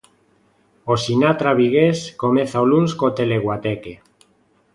O 0.91 0.93
Sinatra 1.03 1.51
vigués 1.61 1.99
comeza 2.21 2.63
o 2.63 2.65
luns 2.71 2.91
co 2.99 3.15
teleguateque. 3.19 3.93